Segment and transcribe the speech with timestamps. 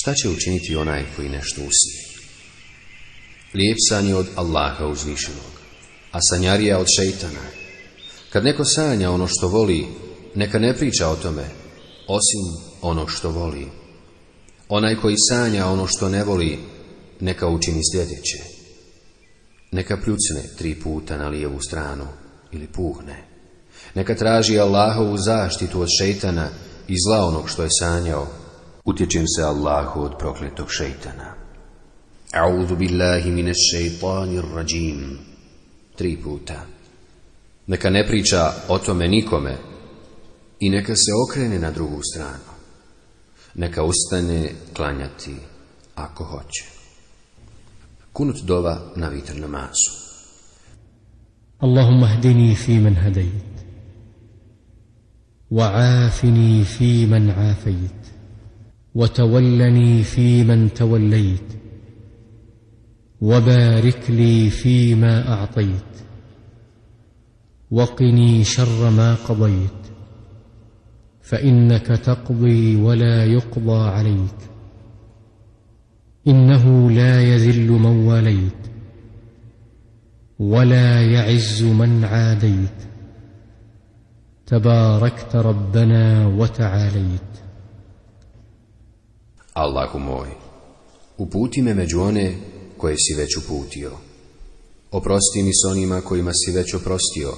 [0.00, 2.04] Šta će učiniti onaj koji nešto usije?
[3.54, 5.52] Lijep san je od Allaha uzvišenog,
[6.12, 7.44] a sanjarija od šeitana.
[8.30, 9.86] Kad neko sanja ono što voli,
[10.34, 11.44] neka ne priča o tome,
[12.08, 13.66] osim ono što voli.
[14.68, 16.58] Onaj koji sanja ono što ne voli,
[17.20, 18.38] neka učini sljedeće.
[19.70, 22.06] Neka pljucne tri puta na lijevu stranu
[22.52, 23.24] ili puhne.
[23.94, 26.48] Neka traži Allahovu zaštitu od šeitana
[26.88, 28.39] i zla onog što je sanjao
[28.85, 31.33] Utječem se Allahu od prokletog šeitana.
[32.33, 35.19] A'udhu billahi mine šeitanir rajim.
[35.95, 36.65] Tri puta.
[37.67, 39.57] Neka ne priča o tome nikome
[40.59, 42.51] i neka se okrene na drugu stranu.
[43.55, 45.35] Neka ustane klanjati
[45.95, 46.65] ako hoće.
[48.13, 50.05] Kunut dova na vitr namazu.
[51.63, 53.55] اللهم اهدني فيمن هديت
[55.51, 57.98] وعافني فيمن عافيت
[58.94, 61.52] وتولني فيمن توليت
[63.20, 65.90] وبارك لي فيما أعطيت
[67.70, 69.80] وقني شر ما قضيت
[71.22, 74.40] فإنك تقضي ولا يقضى عليك
[76.28, 78.66] إنه لا يذل من واليت
[80.38, 82.90] ولا يعز من عاديت
[84.46, 87.49] تباركت ربنا وتعاليت.
[89.52, 90.28] Allahu moj,
[91.18, 92.34] uputi me među one
[92.76, 93.90] koje si već uputio.
[94.90, 97.32] Oprosti mi s onima kojima si već oprostio.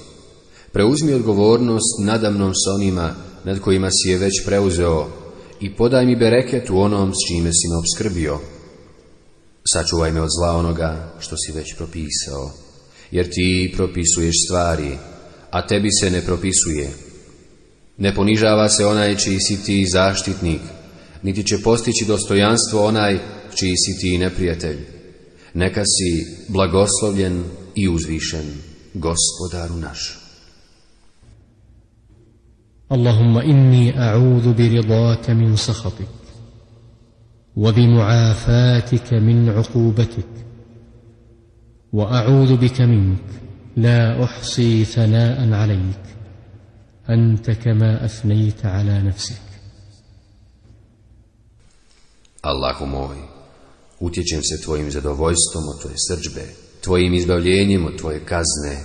[0.73, 5.09] Preuzmi odgovornost nadamnom s onima nad kojima si je već preuzeo
[5.61, 8.39] i podaj mi bereket u onom s čime si me obskrbio.
[9.73, 12.51] Sačuvaj me od zla onoga što si već propisao,
[13.11, 14.99] jer ti propisuješ stvari,
[15.51, 16.91] a tebi se ne propisuje.
[17.97, 20.61] Ne ponižava se onaj čiji si ti zaštitnik,
[21.24, 23.20] niti će postići dostojanstvo onaj
[23.56, 24.78] čiji si ti neprijatelj.
[25.54, 27.44] Neka si blagoslovljen
[27.76, 28.46] i uzvišen,
[28.94, 30.28] gospodaru naš.
[32.92, 36.08] اللهم اني اعوذ برضاك من سخطك
[37.56, 40.34] وبمعافاتك من عقوبتك
[41.94, 43.28] واعوذ بك منك
[43.78, 46.04] لا احصي ثناء عليك
[47.10, 49.48] انت كما اثنيت على نفسك
[52.42, 53.18] Allahu moj,
[54.00, 56.46] utječem se tvojim zadovoljstvom od tvoje srđbe,
[56.82, 58.84] tvojim izbavljenjem od tvoje kazne,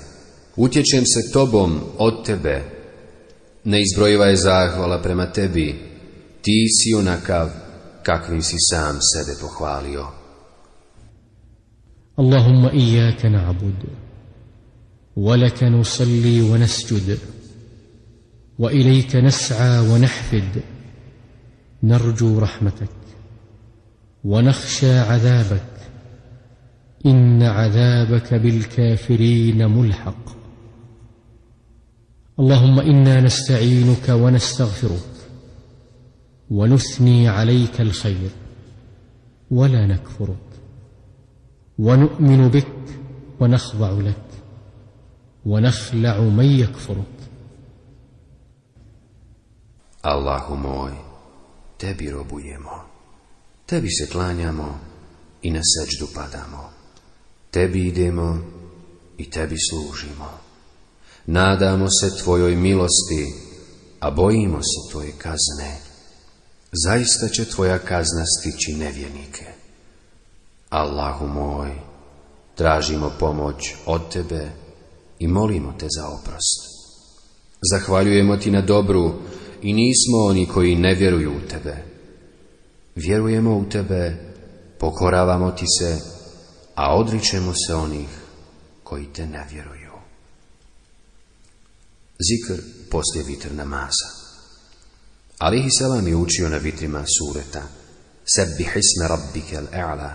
[0.56, 2.62] utječem se tobom od tebe,
[3.64, 5.80] ne izbrojivaj zahvala prema tebi,
[6.42, 7.48] ti si onakav
[8.02, 10.06] kakvim si sam sebe pohvalio.
[12.18, 13.82] اللهم اياك نعبد
[15.16, 17.18] ولك نصلي ونسجد
[18.58, 20.62] واليك نسعى ونحفد
[21.82, 22.95] نرجو رحمتك
[24.27, 25.61] ونخشى عذابك.
[27.05, 30.37] إن عذابك بالكافرين ملحق.
[32.39, 35.15] اللهم إنا نستعينك ونستغفرك.
[36.49, 38.29] ونثني عليك الخير.
[39.51, 40.47] ولا نكفرك.
[41.79, 42.67] ونؤمن بك
[43.39, 44.27] ونخضع لك.
[45.45, 47.17] ونخلع من يكفرك.
[50.03, 50.93] Allahu moj,
[51.77, 52.96] tebi robujemo,
[53.67, 54.79] tebi se klanjamo
[55.41, 56.69] i na seđdu padamo.
[57.51, 58.39] Tebi idemo
[59.17, 60.29] i tebi služimo.
[61.25, 63.33] Nadamo se tvojoj milosti,
[63.99, 65.77] a bojimo se tvoje kazne.
[66.85, 69.45] Zaista će tvoja kazna stići nevjernike.
[70.69, 71.71] Allahu moj,
[72.55, 74.49] tražimo pomoć od tebe
[75.19, 76.61] i molimo te za oprost.
[77.71, 79.13] Zahvaljujemo ti na dobru
[79.61, 81.96] i nismo oni koji ne vjeruju u tebe
[82.97, 84.15] vjerujemo u tebe,
[84.79, 85.97] pokoravamo ti se,
[86.75, 88.09] a odričemo se onih
[88.83, 89.91] koji te ne vjeruju.
[92.27, 94.09] Zikr poslije vitr namaza.
[95.37, 97.61] Alihi salam je učio na vitrima sureta.
[98.25, 100.11] Sebihisme rabbike l'a'la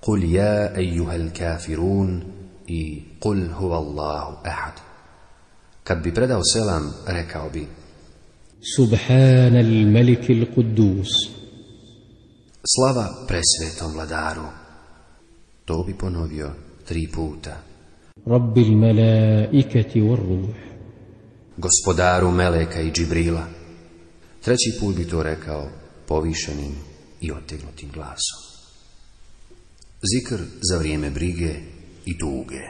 [0.00, 2.22] Kul ja ejuhel kafirun
[2.66, 4.80] i kul huvallahu ahad
[5.84, 7.66] Kad bi predao selam, rekao bi
[8.76, 11.39] Subhanal malikil il
[12.62, 14.44] Slava presvetom vladaru.
[15.64, 16.54] To bi ponovio
[16.84, 17.62] tri puta.
[18.26, 20.54] Rabbil melaikati war ruh.
[21.56, 23.46] Gospodaru meleka i džibrila.
[24.44, 25.68] Treći put bi to rekao
[26.06, 26.74] povišenim
[27.20, 28.40] i otegnutim glasom.
[30.02, 31.54] Zikr za vrijeme brige
[32.04, 32.60] i tuge.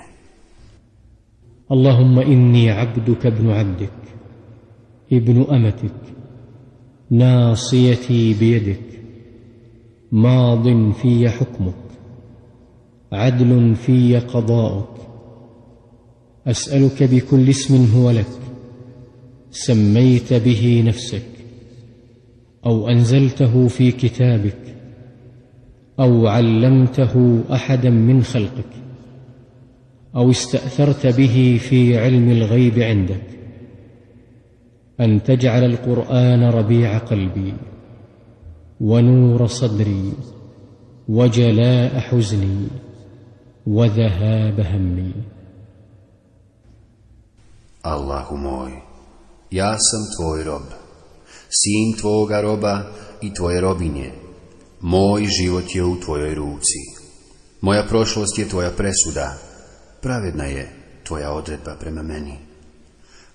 [1.69, 3.91] Allahumma inni abduka ibn abdik,
[5.09, 5.93] ibn amatik,
[7.09, 8.90] nasijeti bijedik,
[10.13, 11.75] ماض في حكمك
[13.13, 15.01] عدل في قضاؤك.
[16.47, 18.27] أسألك بكل اسم هو لك
[19.51, 21.27] سميت به نفسك
[22.67, 24.77] أو أنزلته في كتابك
[26.01, 28.73] أو علمته أحدا من خلقك
[30.17, 33.23] أو استأثرت به في علم الغيب عندك.
[35.01, 37.53] أن تجعل القرآن ربيع قلبي.
[38.82, 40.14] ونور صدري
[41.10, 42.68] وجلاء حزني
[43.68, 45.14] وذهاب همي
[47.86, 48.72] Allahu moj,
[49.52, 50.64] ja sam tvoj rob,
[51.50, 52.84] sin tvoga roba
[53.22, 54.12] i tvoje robinje.
[54.82, 56.80] Moj život je u tvojoj ruci.
[57.62, 59.38] Moja prošlost je tvoja presuda.
[60.02, 60.70] Pravedna je
[61.04, 62.38] tvoja odredba prema meni.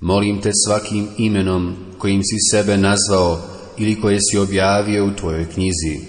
[0.00, 3.38] Molim te svakim imenom kojim si sebe nazvao
[3.78, 6.00] ili koje si objavio u tvojoj knjizi,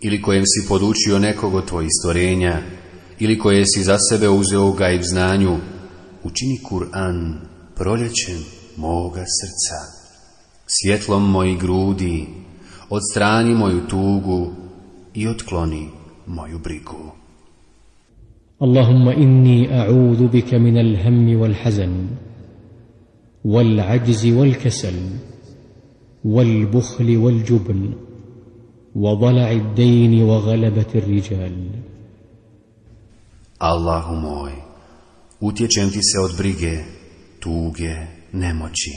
[0.00, 2.62] ili kojem si podučio nekog od tvojih stvorenja,
[3.18, 5.56] ili koje si za sebe uzeo u gajb znanju,
[6.24, 7.34] učini Kur'an
[7.76, 8.44] proljećem
[8.76, 9.78] moga srca,
[10.66, 12.26] svjetlom mojih grudi,
[12.90, 14.52] odstrani moju tugu
[15.14, 15.88] i otkloni
[16.26, 17.12] moju brigu.
[18.62, 22.06] اللهم إني أعوذ بك من الهم والحزن
[23.44, 24.94] والعجز والكسل
[26.24, 27.94] والبخل والجبن
[28.94, 31.84] وضلع الدين وغلبة الرجال
[33.58, 34.52] Allahu moj,
[35.40, 36.84] utječem ti se od brige,
[37.40, 37.96] tuge,
[38.32, 38.92] nemoći,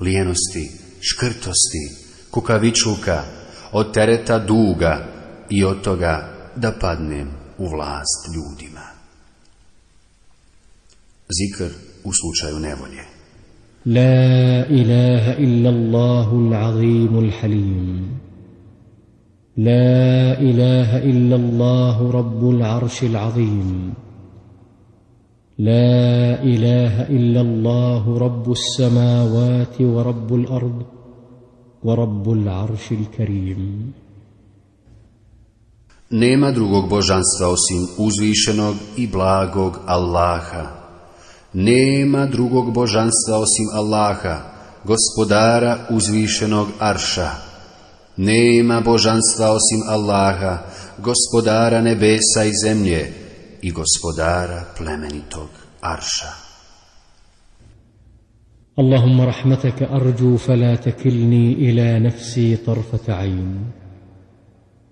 [0.00, 1.84] lijenosti, škrtosti,
[2.30, 3.24] kukavičluka,
[3.72, 5.06] od tereta duga
[5.50, 8.86] i od toga da padnem u vlast ljudima.
[11.28, 11.74] Zikr
[12.04, 13.15] u slučaju nevolje.
[13.87, 18.19] لا إله إلا الله العظيم الحليم.
[19.57, 23.93] لا إله إلا الله رب العرش العظيم.
[25.57, 30.83] لا إله إلا الله رب السماوات ورب الأرض
[31.83, 33.93] ورب العرش الكريم.
[36.11, 40.76] Nema drugog božanstva osim uzvišenog i blagog Allaha.
[41.52, 44.36] Nema drugog božanstva osim Allaha,
[44.84, 47.30] gospodara uzvišenog Arša.
[48.16, 50.58] Nema božanstva osim Allaha,
[50.98, 53.12] gospodara nebesa i zemlje
[53.62, 55.48] i gospodara plemenitog
[55.80, 56.42] Arša.
[58.78, 63.64] اللهم رحمتك أرجو فلا تكلني إلى نفسي طرفة عين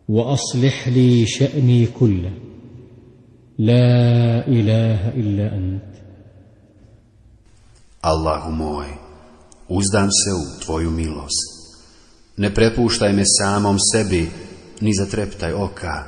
[0.09, 2.33] وأصلح لي شأني كله
[3.59, 5.94] لا إله إلا أنت
[8.12, 8.88] Allahu moj,
[9.68, 11.48] uzdam se u Tvoju milost.
[12.38, 14.32] Ne prepuštaj me samom sebi,
[14.82, 16.04] ni zatreptaj oka.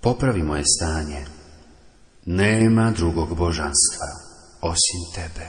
[0.00, 1.24] Popravi moje stanje.
[2.26, 4.08] Nema drugog božanstva
[4.62, 5.48] osim Tebe.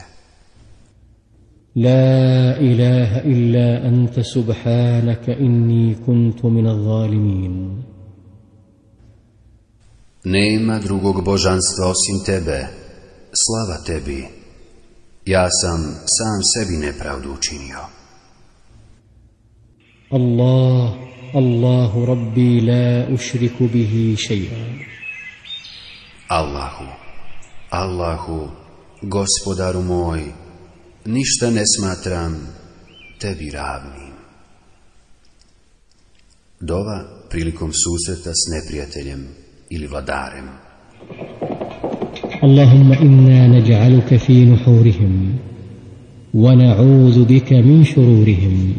[1.76, 7.84] La ilaha illa anta subhanaka inni kuntu min al-zalimin.
[10.24, 12.68] Nema drugog božanstva osim tebe.
[13.34, 14.45] Slava tebi.
[15.26, 17.80] Ja sam sam sebi nepravdu učinio.
[20.10, 20.94] Allah,
[21.34, 24.58] Allahu Rabbi, la ušriku bihi šeja.
[26.28, 26.86] Allahu,
[27.70, 28.50] Allahu,
[29.02, 30.24] gospodaru moj,
[31.06, 32.48] ništa ne smatram
[33.20, 34.14] tebi ravnim.
[36.60, 39.28] Dova prilikom susreta s neprijateljem
[39.70, 40.50] ili vladarem.
[42.46, 45.14] اللهم إنا نجعلك في نحورهم
[46.34, 48.74] ونعوذ بك من شرورهم.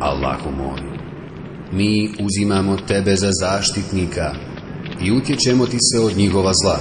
[0.00, 0.82] Allahu moj,
[1.72, 4.47] mi uzimamo tebe za zaštitnika.
[5.01, 6.79] i utječemo ti se od njihova zla.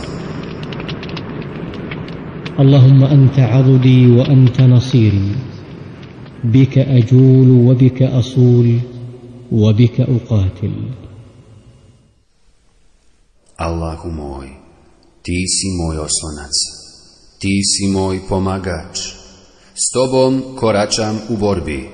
[2.59, 5.33] اللهم أنت عضدي وأنت نصيري
[6.45, 8.81] بك أجول وبك أصول
[9.52, 10.73] وبك أقاتل
[13.57, 14.49] Allahu moj,
[15.23, 16.55] ti si moj oslonac,
[17.38, 18.99] ti si moj pomagač,
[19.75, 21.88] s tobom koračam u borbi,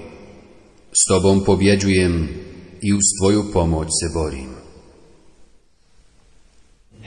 [0.92, 2.28] s tobom pobjeđujem
[2.82, 4.51] i uz tvoju pomoć se borim.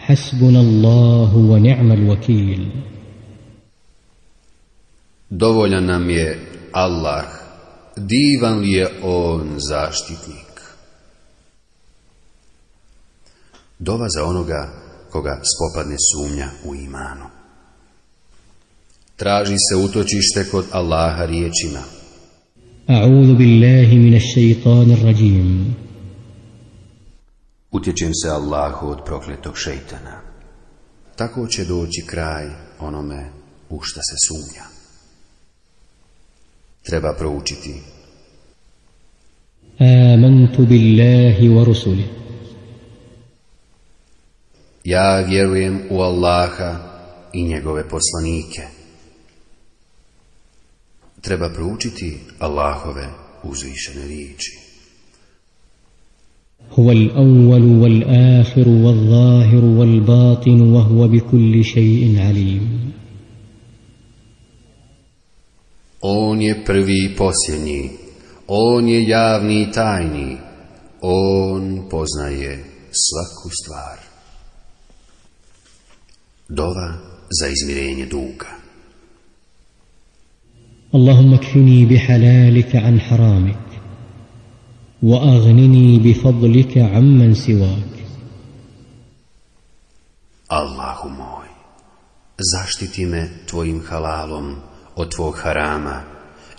[0.07, 2.63] Hasbuna Allahu wa ni'mal wakil.
[5.31, 6.39] Dovoljan nam je
[6.73, 7.27] Allah,
[7.97, 10.53] divan li je On zaštitnik.
[13.79, 14.71] Dova za onoga
[15.11, 17.27] koga spopadne sumnja u imanu.
[19.17, 21.83] Traži se utočište kod Allaha riječima.
[22.87, 25.77] A'udhu billahi minash shaitanir rajim.
[27.77, 30.21] Utječem se Allahu od prokletog šeitana.
[31.17, 32.47] Tako će doći kraj
[32.81, 33.31] onome
[33.69, 34.65] u šta se sumnja.
[36.83, 37.75] Treba proučiti.
[40.15, 42.07] Amantu billahi wa rusulih.
[44.85, 46.79] Ja vjerujem u Allaha
[47.33, 48.63] i njegove poslanike.
[51.21, 53.09] Treba proučiti Allahove
[53.43, 54.66] uzvišene riječi.
[56.80, 62.92] هو الأول والآخر والظاهر والباطن وهو بكل شيء عليم
[66.04, 67.90] On je prvi i posljednji,
[68.48, 70.38] On je javni i tajni,
[71.02, 72.64] On poznaje
[73.04, 73.98] svaku stvar.
[76.50, 76.90] Dova
[77.40, 78.62] za izmirenje duga.
[80.96, 83.65] اللهم اكفني بحلالك عن حرامك
[85.04, 87.92] وأغنني بفضلك عمن سواك
[90.52, 91.48] Allahu moj,
[92.38, 94.56] zaštiti me tvojim halalom
[94.96, 96.02] od tvog harama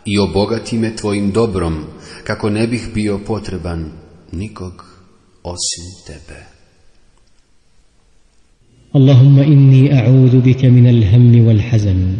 [0.04, 1.84] i obogati me tvojim dobrom,
[2.24, 3.90] kako ne bih bio potreban
[4.32, 4.84] nikog
[5.44, 6.40] osim tebe.
[8.96, 12.16] اللهم إني أعوذ بك من الهم والحزن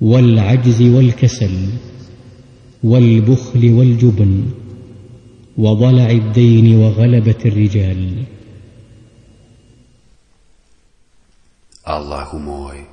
[0.00, 1.56] والعجز والكسل
[2.84, 4.44] والبخل والجبن
[5.58, 8.24] وضلع الدين وغلبة الرجال
[11.88, 12.84] Allahu moj,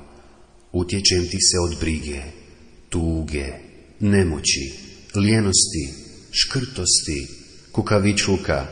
[0.72, 2.22] utječem ti se od brige,
[2.88, 3.46] tuge,
[4.00, 4.72] nemoći,
[5.14, 5.92] lijenosti,
[6.32, 7.28] škrtosti,
[7.72, 8.66] kukavičluka,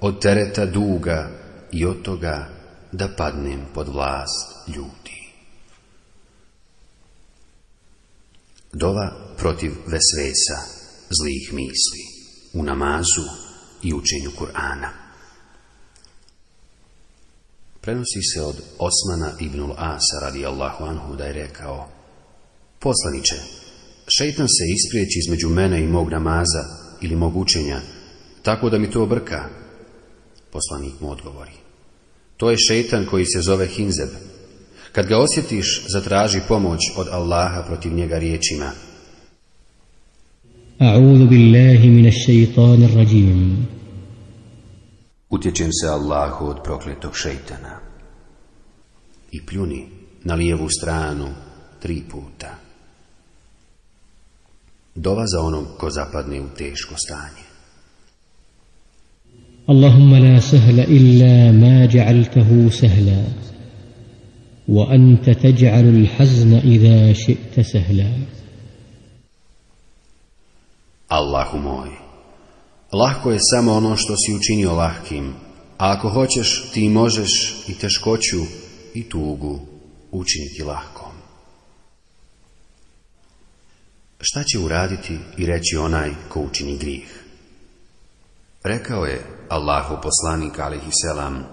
[0.00, 1.30] od tereta duga
[1.72, 2.48] i od toga
[2.92, 5.32] da padnem pod vlast ljudi.
[8.72, 10.58] Dova protiv vesvesa,
[11.10, 12.01] zlih misli,
[12.53, 13.23] u namazu
[13.81, 14.89] i učenju Kur'ana.
[17.81, 21.89] Prenosi se od Osmana ibnul Asa radijallahu anhu da je rekao
[22.79, 23.35] Poslaniće,
[24.17, 26.63] šeitan se ispriječi između mene i mog namaza
[27.01, 27.81] ili mog učenja,
[28.41, 29.49] tako da mi to obrka.
[30.51, 31.51] Poslanik mu odgovori.
[32.37, 34.09] To je šeitan koji se zove Hinzeb.
[34.91, 38.71] Kad ga osjetiš, zatraži pomoć od Allaha protiv njega riječima.
[40.83, 43.65] أعوذ بالله من الشيطان الرجيم
[45.29, 47.79] Utječem se Allahu od prokletog šeitana.
[49.31, 49.87] I pljuni
[50.23, 51.27] na lijevu stranu
[51.79, 52.55] tri puta.
[54.95, 57.43] Dova za onom ko zapadne u teško stanje.
[59.69, 63.23] اللهم لا سهل إلا ما جعلته سهلا
[64.67, 68.11] وأنت تجعل الحزن إذا شئت سهلا
[71.13, 71.89] Allahu moj,
[72.91, 75.33] lahko je samo ono što si učinio lahkim,
[75.77, 78.41] a ako hoćeš ti možeš i teškoću
[78.93, 79.59] i tugu
[80.11, 81.11] učiniti lahkom.
[84.19, 87.09] Šta će uraditi i reći onaj ko učini grijeh?
[88.63, 91.43] Rekao je Allahu poslanik alihi selam,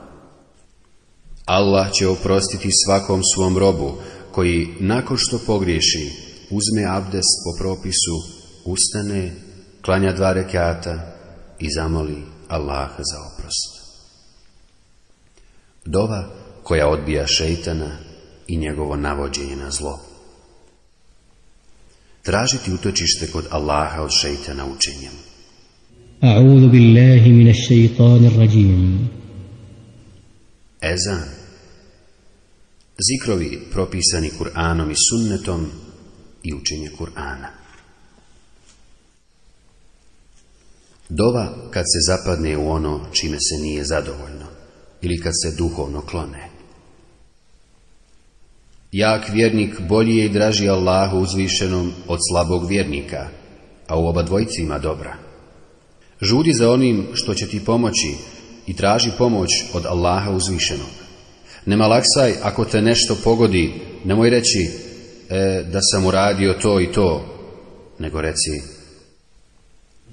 [1.47, 3.95] Allah će oprostiti svakom svom robu
[4.33, 6.11] koji nakon što pogriješi
[6.51, 8.17] uzme abdest po propisu,
[8.65, 9.50] ustane,
[9.83, 11.17] klanja dva rekata
[11.59, 13.81] i zamoli Allaha za oprost.
[15.85, 16.31] Dova
[16.63, 17.97] koja odbija šeitana
[18.47, 20.01] i njegovo navođenje na zlo.
[22.23, 25.13] Tražiti utočište kod Allaha od šeitana učenjem.
[26.21, 29.09] A'udhu billahi min ash-shaytanir rajim.
[30.81, 31.25] Ezan.
[33.09, 35.67] Zikrovi propisani Kur'anom i sunnetom
[36.43, 37.60] i učenje Kur'ana.
[41.11, 44.47] Dova kad se zapadne u ono čime se nije zadovoljno
[45.03, 46.49] ili kad se duhovno klone.
[48.93, 53.29] Jak vjernik bolji je i draži Allahu uzvišenom od slabog vjernika,
[53.87, 55.17] a u oba dvojci ima dobra.
[56.21, 58.15] Žudi za onim što će ti pomoći
[58.67, 60.91] i traži pomoć od Allaha uzvišenog.
[61.67, 63.73] Ne malaksaj ako te nešto pogodi,
[64.05, 64.59] nemoj reći
[65.29, 67.25] e, da sam uradio to i to,
[67.99, 68.80] nego reci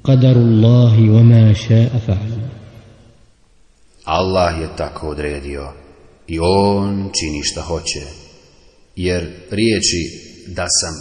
[0.06, 2.42] قدر الله وما شاء فعل
[4.04, 5.72] Allah je tako odredio
[6.26, 8.02] i On čini šta hoće,
[8.96, 10.02] jer riječi
[10.46, 10.94] da sam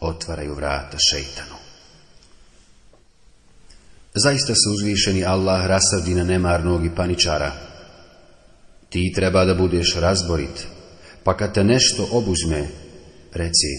[0.00, 1.56] otvaraju vrata šeitanu.
[4.14, 7.52] Zaista se uzvišeni Allah rasadi na nemarnog i paničara,
[8.92, 10.66] Ti treba da budeš razborit,
[11.24, 12.68] pa kad te nešto obuzme,
[13.32, 13.72] reci,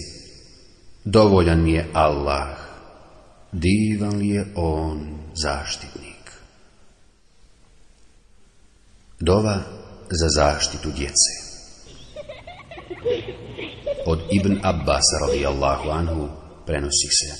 [1.04, 2.48] dovoljan mi je Allah,
[3.51, 6.31] divan li je on zaštitnik.
[9.19, 9.61] Dova
[10.11, 11.31] za zaštitu djece
[14.05, 16.27] Od Ibn Abbas radijallahu anhu
[16.65, 17.33] prenosi se.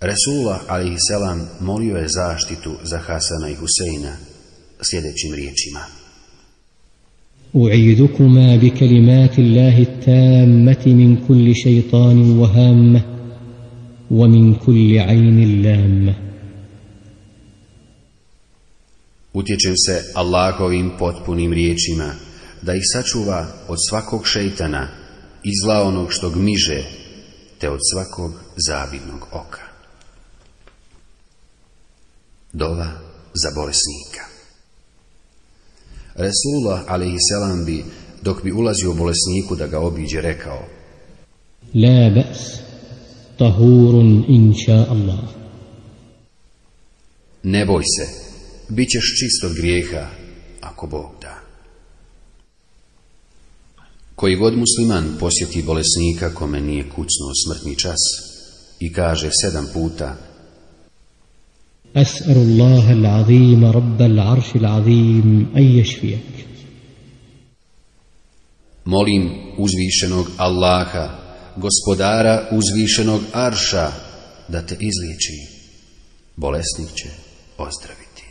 [0.00, 4.16] Resulullah alaihi selam molio je zaštitu za Hasana i Huseina
[4.90, 5.80] sljedećim riječima.
[7.52, 13.17] U'idukuma bi kalimati Allahi tammati min kulli šeitanu wa hamme
[14.11, 16.15] ومن كل عين لامة
[19.33, 22.13] Utječem se Allahovim potpunim riječima
[22.61, 24.87] da ih sačuva od svakog šeitana
[25.43, 26.83] i zla onog što gmiže
[27.59, 28.31] te od svakog
[28.67, 29.61] zavidnog oka.
[32.53, 32.87] Dova
[33.33, 34.23] za bolesnika.
[36.15, 37.65] Resulullah a.s.
[37.65, 37.83] bi,
[38.21, 40.65] dok bi ulazio bolesniku da ga obiđe, rekao
[41.73, 42.59] La bas,
[43.37, 45.19] tahurun inša Allah.
[47.43, 48.05] Ne boj se,
[48.69, 50.07] bit ćeš čist od grijeha,
[50.61, 51.39] ako Bog da.
[54.15, 57.99] Koji god musliman posjeti bolesnika kome nije kucnuo smrtni čas
[58.79, 60.17] i kaže sedam puta
[61.95, 66.33] أسأل الله العظيم رب العرش العظيم أن يشفيك
[68.85, 71.16] Molim uzvišenog Allaha,
[71.60, 73.92] gospodara uzvišenog Arša,
[74.48, 75.58] da te izliči.
[76.36, 77.08] Bolesnik će
[77.58, 78.24] ozdraviti.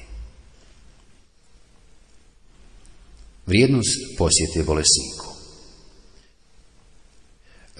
[3.45, 5.27] Vrijednost posjete bolesniku.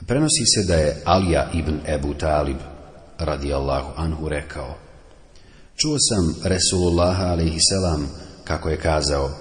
[0.07, 2.57] Prenosi se da je Alija ibn Ebu Talib,
[3.17, 4.77] radijallahu anhu, rekao
[5.75, 8.09] Čuo sam Resulullaha alaihisselam
[8.43, 9.31] kako je kazao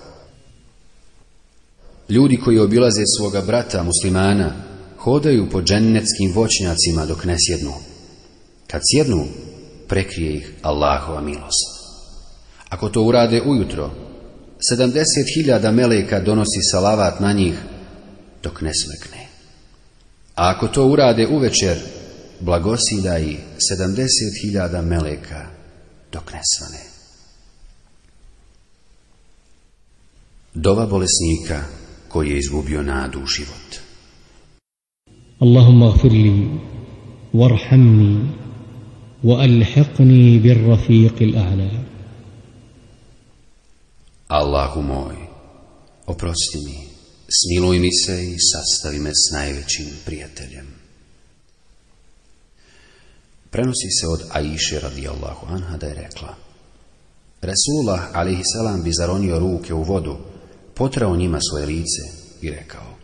[2.09, 4.53] Ljudi koji obilaze svoga brata muslimana
[5.07, 7.73] hodaju po džennetskim voćnjacima dok ne sjednu.
[8.67, 9.27] Kad sjednu,
[9.89, 11.67] prekrije ih Allahova milost.
[12.69, 13.91] Ako to urade ujutro,
[14.69, 17.55] sedamdeset hiljada meleka donosi salavat na njih
[18.43, 19.27] dok ne smekne.
[20.35, 21.79] A ako to urade uvečer,
[22.41, 23.37] blagosida i
[23.69, 25.47] sedamdeset hiljada meleka
[26.13, 26.83] dok ne svane.
[30.55, 31.63] Dova bolesnika
[32.09, 33.66] koji je izgubio nadu u život.
[35.43, 36.49] اللهم اغفر لي
[37.35, 38.17] وارحمني
[39.25, 39.45] wa
[40.43, 41.87] بالرفيق bir.
[44.29, 45.17] Allahu moj,
[46.07, 46.89] oprosti mi,
[47.29, 50.67] smiluj mi se i sastavi me s najvećim prijateljem.
[53.51, 56.35] Prenosi se od Aiše radijallahu anha da je rekla
[57.43, 60.17] Resulullah alaihissalam bi zaronio ruke u vodu,
[60.75, 62.03] potrao njima svoje lice
[62.43, 62.96] i rekao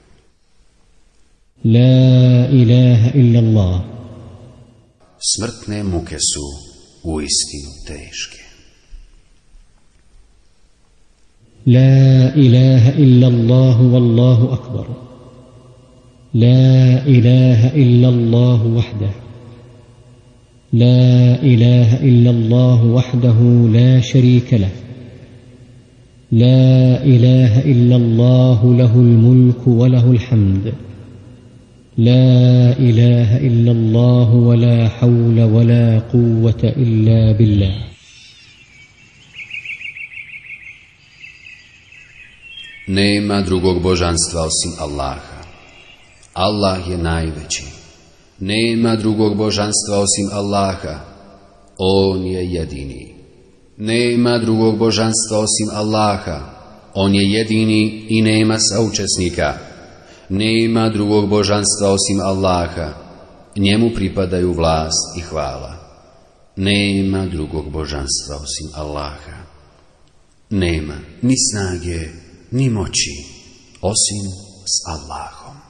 [1.64, 3.85] لا إله إلا الله.
[5.18, 6.42] Smrtne muke su
[7.05, 7.70] u istinu
[11.66, 14.87] لا إله إلا الله والله أكبر.
[16.35, 19.11] لا إله إلا الله وحده.
[20.72, 23.38] لا إله إلا الله وحده
[23.72, 24.70] لا شريك له.
[26.33, 30.91] لا إله إلا الله له الملك وله الحمد.
[31.97, 37.88] لا اله الا الله ولا حول ولا قوه الا بالله
[42.88, 45.43] Nema drugog božanstva osim Allaha.
[46.34, 47.63] Allah je najveći.
[48.39, 51.00] Nema drugog božanstva osim Allaha.
[51.78, 53.15] On je jedini.
[53.78, 56.39] Nema drugog božanstva osim Allaha.
[56.93, 59.58] On je jedini i nema saučesnika.
[60.33, 62.92] Nema drugog božanstva osim Allaha.
[63.57, 65.73] Njemu pripadaju vlast i hvala.
[66.57, 69.37] Nema drugog božanstva osim Allaha.
[70.51, 72.09] Nema ni snage,
[72.51, 73.11] ni moći,
[73.81, 74.25] osim
[74.66, 75.62] s Allahom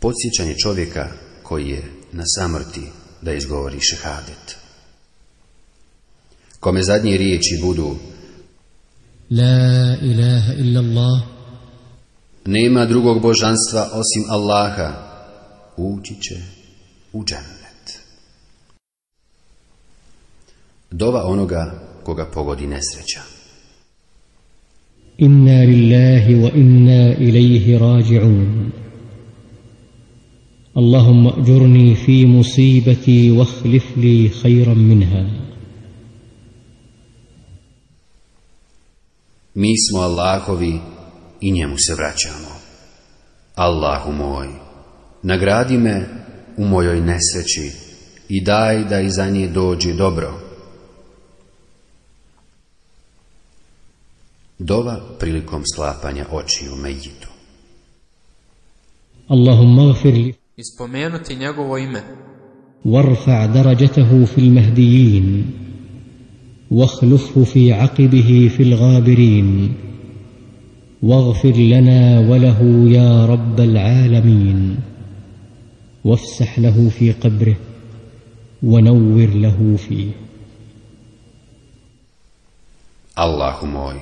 [0.00, 1.08] podsjećanje čovjeka
[1.42, 2.82] koji je na samrti
[3.22, 4.56] da izgovori šehadet.
[6.60, 7.96] Kome zadnje riječi budu
[9.30, 11.39] La ilaha illa Allah
[12.45, 14.93] Nema drugog božanstva osim Allaha
[15.77, 16.35] Ući će
[17.13, 17.99] u džennet
[20.91, 23.21] Dova onoga koga pogodi nesreća
[25.17, 28.71] Inna lillahi wa inna ilaihi rađi'un
[30.77, 35.45] اللهم اجرني في مصيبتي واخلف لي خيرا منها
[39.55, 40.79] Mi smo Allahovi
[41.40, 42.60] i njemu se vraćamo.
[43.54, 44.48] Allahu moj,
[45.22, 46.08] nagradi me
[46.56, 47.72] u mojoj nesreći
[48.28, 50.40] i daj da iza nje dođe dobro.
[54.58, 57.28] Dova prilikom sklapanja očiju Mejitu.
[59.28, 62.02] Allahumma gfirli ispomenuti njegovo ime.
[62.84, 65.44] Warfa darajatahu fil mahdiyin.
[66.70, 69.74] Wakhlufhu fi aqibihi fil ghabirin.
[71.03, 74.79] واغفر لنا وله يا رب العالمين
[76.05, 77.55] وافسح له في قبره
[78.63, 80.11] ونور له فيه
[83.15, 83.95] Allahu moj,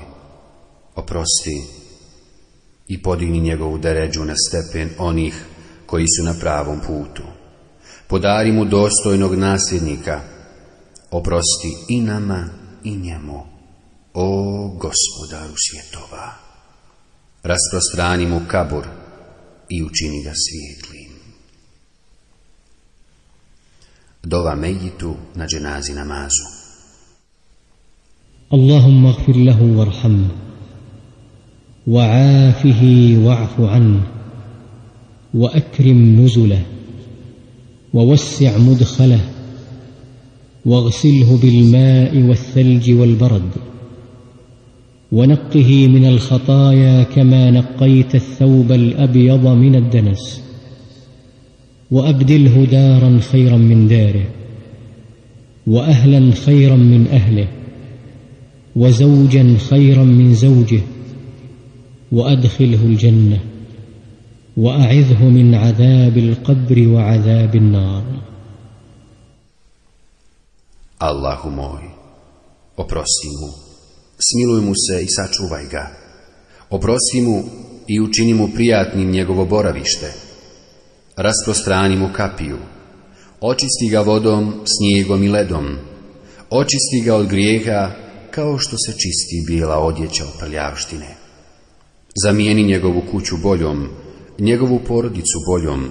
[0.96, 1.58] oprosti
[2.88, 5.46] i podigni njegovu deređu na stepen onih
[5.86, 7.24] koji su na pravom putu.
[8.08, 10.22] Podari mu dostojnog nasljednika,
[11.12, 12.50] oprosti i nama
[12.84, 13.46] i njemu,
[14.14, 14.28] o
[14.68, 16.47] gospodaru svjetova.
[17.43, 18.85] rasprostrani mu kabur
[19.69, 21.13] i učini ga svijetlim.
[24.25, 26.59] Dova Mejitu na dženazi namazu.
[28.53, 30.29] اللهم اغفر له وارحمه
[31.87, 32.83] وعافه
[33.25, 34.03] واعف عنه
[35.35, 36.63] واكرم نزله
[37.95, 39.21] ووسع مدخله
[40.67, 43.51] واغسله بالماء والثلج والبرد
[45.13, 50.43] ونقه من الخطايا كما نقيت الثوب الأبيض من الدنس.
[51.91, 54.27] وأبدله دارا خيرا من داره
[55.67, 57.49] وأهلا خيرا من أهله
[58.77, 60.81] وزوجا خيرا من زوجه
[62.13, 63.41] وأدخله الجنة
[64.57, 68.05] وأعذه من عذاب القبر وعذاب النار.
[70.99, 71.83] Allahu moj,
[72.75, 73.68] oprosti mu,
[74.27, 75.91] smiluj mu se i sačuvaj ga.
[76.71, 77.45] Oprosti mu
[77.87, 80.13] i učini mu prijatnim njegovo boravište.
[81.17, 82.59] Rasprostrani mu kapiju.
[83.41, 85.77] Očisti ga vodom, snijegom i ledom.
[86.51, 87.91] Očisti ga od grijeha
[88.31, 91.17] kao što se čisti bijela odjeća od prljavštine.
[92.25, 93.89] Zamijeni njegovu kuću boljom,
[94.39, 95.91] njegovu porodicu boljom,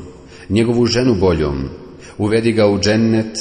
[0.50, 1.70] njegovu ženu boljom,
[2.18, 3.38] uvedi ga u džennet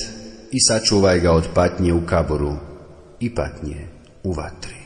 [0.53, 2.53] i sačuvaj ga od patnje u kaboru
[3.21, 3.96] i patnje
[4.29, 4.77] u vatri.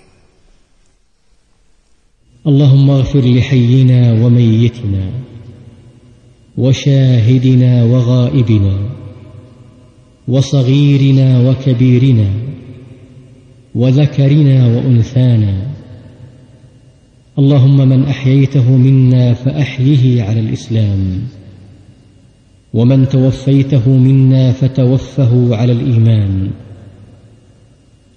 [2.47, 5.11] اللهم اغفر لحينا وميتنا
[6.59, 8.77] وشاهدنا وغائبنا
[10.29, 12.31] وصغيرنا وكبيرنا
[13.75, 15.55] وذكرنا وأنثانا
[17.39, 21.03] اللهم من أحييته منا فأحيه على الإسلام
[22.75, 26.51] ومن توفيته منا فتوفه على الإيمان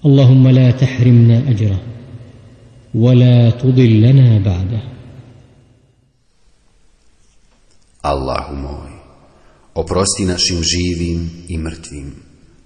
[0.07, 1.81] اللهم لا تحرمنا اجره
[2.95, 4.83] ولا تضلنا بعده
[8.03, 8.91] Allahu moj,
[9.75, 12.15] oprosti našim živim i mrtvim,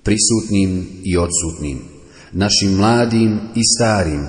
[0.03, 1.79] prisutnim i odsutnim,
[2.33, 4.27] našim mladim i starim,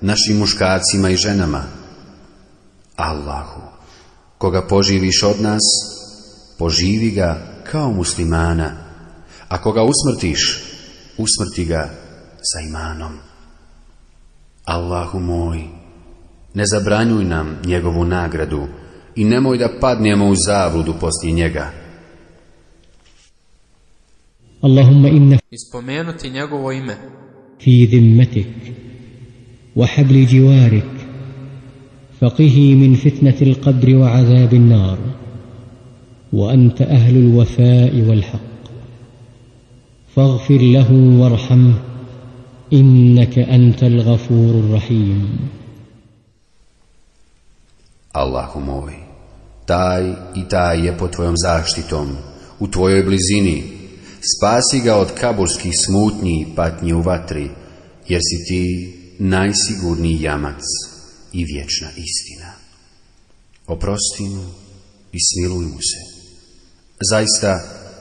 [0.00, 1.64] našim muškarcima i ženama.
[2.96, 3.60] Allahu,
[4.38, 5.62] koga poživiš od nas,
[6.58, 8.76] poživi ga kao muslimana,
[9.48, 10.62] a koga usmrtiš,
[11.18, 12.01] usmrti ga
[12.42, 13.18] sa imanom.
[14.64, 15.58] Allahu moj,
[16.54, 18.66] ne zabranjuj nam njegovu nagradu
[19.16, 21.70] i nemoj da padnemo u zabludu poslije njega.
[24.64, 26.96] اللهم ان Ispomenuti njegovo ime.
[27.58, 28.74] في ذمتك
[29.76, 30.90] وحبل جوارك
[32.20, 34.98] فقه من فتنه القبر وعذاب النار
[36.32, 38.40] وانت اهل الوفاء والحق
[40.16, 41.74] فاغفر له وارحمه
[42.72, 45.38] انك انت الغفور الرحيم
[48.12, 48.94] Allahu moj,
[49.66, 50.02] taj
[50.36, 52.16] i taj je pod tvojom zaštitom,
[52.58, 53.62] u tvojoj blizini,
[54.20, 57.50] spasi ga od kaburskih smutnji i patnji u vatri,
[58.08, 58.64] jer si ti
[59.18, 60.62] najsigurniji jamac
[61.32, 62.52] i vječna istina.
[63.66, 64.44] Oprosti mu
[65.12, 66.02] i smiluj mu se.
[67.10, 67.60] Zaista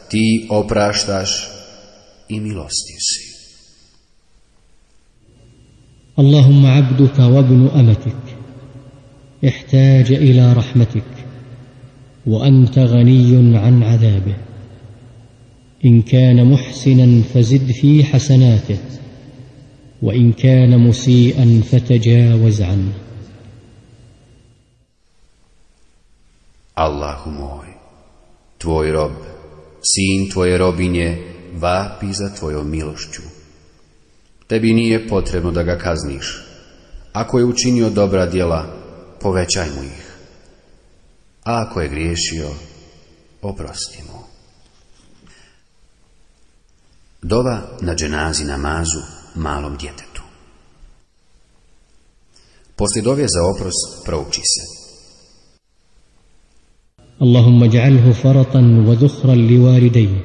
[0.09, 1.49] ti opraštaš
[2.29, 3.30] i milostiv si.
[6.18, 8.22] اللهم عبدك وابن أمتك
[9.48, 11.10] احتاج إلى رحمتك
[12.26, 14.34] وأنت غني عن عذابه
[15.84, 18.78] إن كان محسنا فزد في حسناته
[20.02, 22.92] وإن كان مسيئا فتجاوز عنه
[26.74, 27.68] Allahu moj,
[28.58, 29.12] tvoj rob,
[29.84, 31.16] sin tvoje robinje,
[31.60, 33.31] vapi za tvojom milošću.
[34.51, 36.47] Tebi nije potrebno da ga kazniš,
[37.13, 38.65] Ako je učinio dobra djela,
[39.21, 40.15] povećaj mu ih.
[41.43, 42.49] A ako je griješio,
[43.41, 44.19] oprosti mu.
[47.21, 49.01] Dova na dženazi namazu
[49.35, 50.21] malom djetetu.
[52.75, 54.77] Poslije dove za oprost prouči se.
[57.21, 60.21] اللهم اجعله فرطا وذخرا لوالديه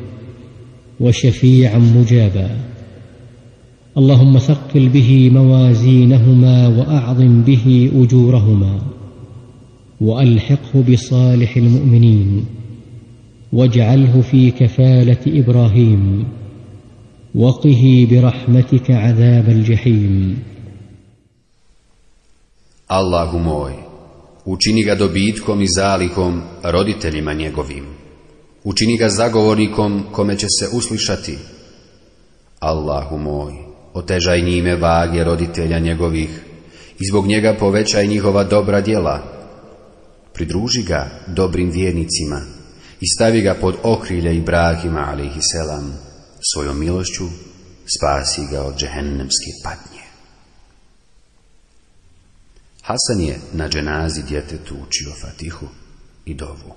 [1.01, 2.49] وشفيعا مجابا
[3.98, 8.82] اللهم ثقل به موازينهما وأعظم به أجورهما
[10.02, 12.46] وألحقه بصالح المؤمنين
[13.54, 16.26] واجعله في كفالة إبراهيم
[17.36, 20.38] وقه برحمتك عذاب الجحيم
[22.92, 23.74] الله موي
[24.48, 27.86] Učini ga dobitkom i zalihom roditeljima njegovim.
[28.64, 31.38] Učini ga zagovornikom kome će se uslišati.
[32.60, 33.67] Allahu moj,
[33.98, 36.30] otežaj njime vage roditelja njegovih
[37.00, 39.24] i zbog njega povećaj njihova dobra djela.
[40.34, 42.42] Pridruži ga dobrim vjernicima
[43.02, 45.18] i stavi ga pod okrilje Ibrahima
[45.52, 45.94] selam
[46.54, 47.24] svojom milošću
[47.98, 50.04] spasi ga od džehennemske patnje.
[52.82, 55.66] Hasan je na dženazi djetetu učio Fatihu
[56.26, 56.72] i dovu.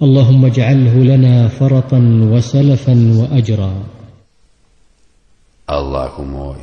[0.00, 3.97] Allahumma ja'alhu lana faratan wa salafan wa ajra.
[5.68, 6.60] Allahu moj,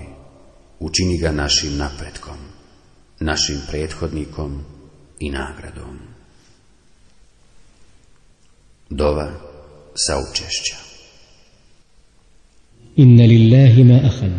[0.79, 2.37] učini ga našim napretkom,
[3.19, 4.61] našim prethodnikom
[5.19, 5.99] i nagradom.
[8.89, 9.29] Dova
[9.95, 10.75] sa učešća.
[12.95, 14.33] Inna lillahi ma ahad,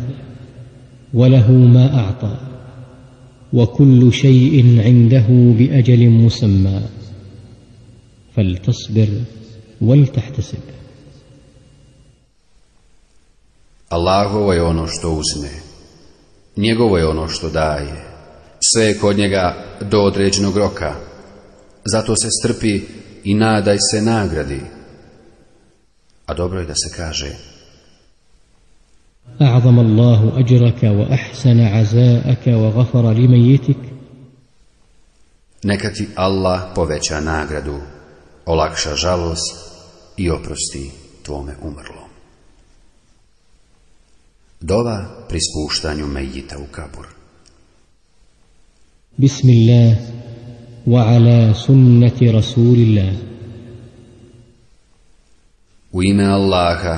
[1.12, 2.34] walahu ma a'ta,
[3.52, 6.80] wa kullu šeji'in indahu bi ajalim musamma,
[8.34, 9.10] fal tasbir,
[9.80, 10.85] wal tahtasibu.
[13.89, 15.49] Allahovo je ono što uzme,
[16.57, 18.05] njegovo je ono što daje,
[18.73, 20.95] sve je kod njega do određenog roka,
[21.85, 22.81] zato se strpi
[23.23, 24.61] i nadaj se nagradi.
[26.25, 27.35] A dobro je da se kaže,
[29.41, 33.91] أعظم الله أجرك وأحسن عزاءك وغفر لميتك
[35.63, 37.79] Neka ti Allah poveća nagradu,
[38.45, 39.55] olakša žalost
[40.17, 40.91] i oprosti
[41.23, 42.04] tvome umrlom.
[44.66, 47.06] Dova pri spuštanju mejita u kabur.
[49.16, 49.96] Bismillah
[50.86, 53.14] wa ala sunnati Rasulillah.
[55.92, 56.96] U ime Allaha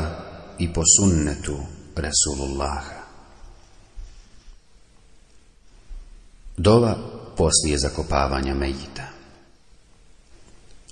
[0.59, 1.57] i po sunnetu
[1.97, 2.85] Resulullah.
[6.57, 6.97] Dova
[7.37, 9.07] poslije zakopavanja Mejita.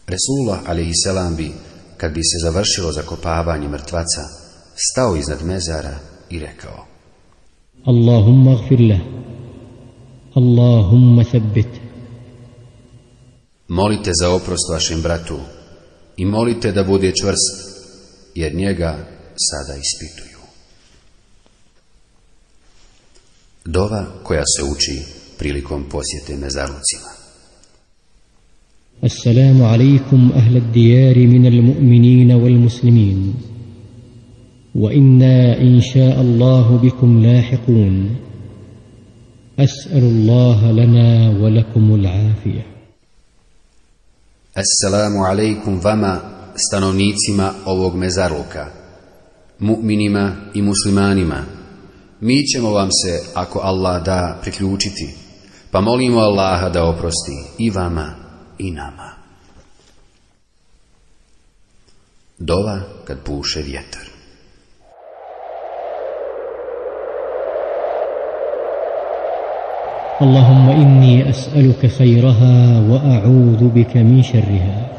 [0.06, 1.36] Resulullah a.s.
[1.36, 1.52] bi,
[1.96, 4.22] kad bi se završilo zakopavanje mrtvaca,
[4.74, 6.86] stao iznad mezara i rekao
[7.86, 9.00] Allahumma gfir lah,
[10.34, 11.68] Allahumma thabbit.
[13.68, 15.38] Molite za oprost vašem bratu
[16.16, 17.56] i molite da bude čvrst,
[18.34, 18.98] jer njega
[19.36, 20.38] sada ispituju.
[23.64, 25.02] Dova koja se uči
[25.38, 27.10] prilikom posjete mezarlucima.
[29.02, 33.32] Assalamu alaikum ahla dijari min al-mu'minina wal-muslimin.
[33.32, 33.55] Wa
[34.76, 35.80] inna إن
[36.20, 37.22] Allahu bikum lahiqun.
[37.22, 38.16] لاحقون
[39.58, 42.64] أسأل lana wa lakum al-afija.
[44.54, 45.24] Assalamu
[45.66, 46.20] وما
[46.56, 48.66] stanovnicima ovog mezarluka,
[49.58, 51.44] mu'minima i muslimanima,
[52.20, 55.14] mi ćemo vam se, ako Allah da, priključiti,
[55.70, 58.14] pa molimo Allaha da oprosti i vama
[58.58, 59.12] i nama.
[62.38, 64.05] Dova kad puše vjetar.
[70.22, 74.96] اللهم إني أسألك خيرها وأعوذ بك من شرها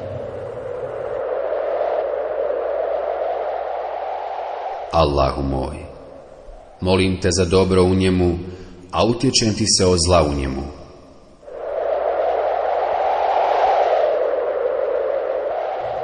[4.93, 5.77] Allahu moj,
[6.82, 8.38] Molim te za dobro u njemu,
[8.91, 10.63] a utječem ti se od zla u njemu.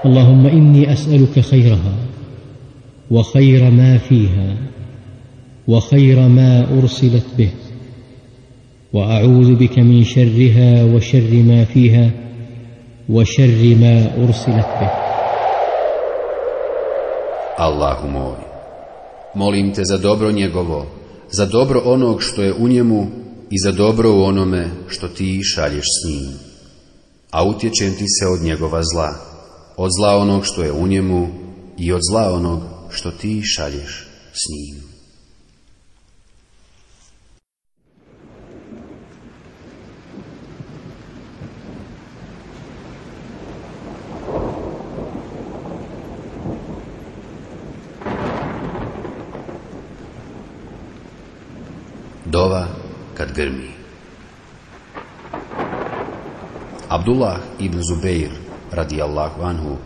[0.06, 1.94] اللهم إني أسألك خيرها
[3.12, 4.58] وخير ما فيها
[5.68, 7.50] وخير ما أرسلت به
[8.93, 12.11] وأعوذ بك من شرها وشر ما فيها
[13.09, 14.91] وشر ما أرسلت به
[17.61, 18.37] الله moj,
[19.35, 20.87] Molim te za dobro njegovo,
[21.31, 23.07] za dobro onog što je u njemu
[23.51, 26.33] i za dobro u onome što ti šalješ s njim.
[27.31, 29.15] A utječem ti se od njegova zla,
[29.77, 31.29] od zla onog što je u njemu
[31.79, 34.92] i od zla onog što ti šalješ s njim.
[52.33, 52.67] Dova
[53.15, 53.71] kad grmi.
[56.89, 58.31] Abdullah ibn Zubeir,
[58.73, 59.77] radijallahu anhu,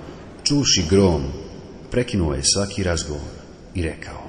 [0.42, 1.22] čuši grom,
[1.90, 3.32] prekinuo je svaki razgovor
[3.74, 4.22] i rekao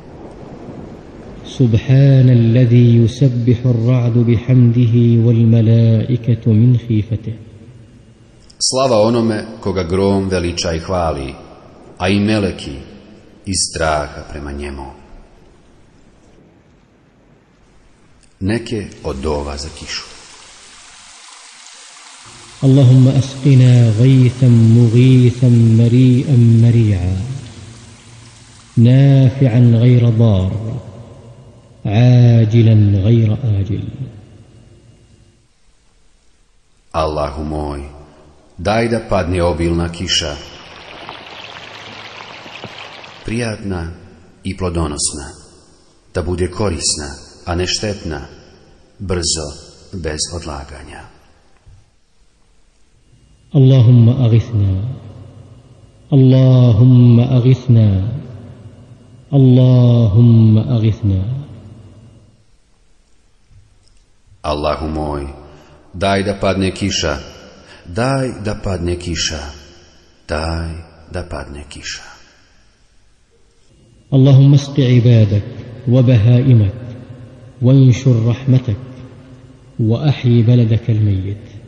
[1.60, 7.34] سبحان الذي يسبح الرعد بحمده والملائكة من خيفته
[8.64, 11.34] Slava onome koga grom veliča i hvali,
[11.98, 12.76] a i meleki
[13.46, 14.97] iz straha prema njemu.
[18.40, 20.14] Neke od dova za kišu.
[22.64, 27.18] اللهم أسقنا غيثا مغيثا مريئا مريعا
[28.78, 30.80] نافعا غير ضار
[31.86, 33.84] عاجلا غير آجل
[36.94, 37.82] Allahu moj,
[38.58, 40.36] daj da padne obilna kiša,
[43.26, 43.88] prijatna
[44.44, 45.26] i plodonosna,
[46.14, 47.08] da bude korisna,
[47.48, 48.22] a ne štetna,
[49.00, 49.48] brzo,
[49.94, 51.14] bez odlaganja.
[53.54, 54.74] اللهم أغثنا
[56.14, 57.90] اللهم أغثنا
[59.34, 61.22] اللهم أغثنا
[64.44, 65.24] Allahu moj,
[65.94, 67.16] daj da padne kiša,
[67.88, 69.40] daj da padne kiša,
[70.28, 70.70] daj
[71.14, 72.04] da padne kiša.
[74.14, 75.46] اللهم اسق عبادك
[75.88, 76.87] وبهائمك
[77.63, 78.77] وانشر رحمتك
[79.81, 81.59] وأحي بلدك الميت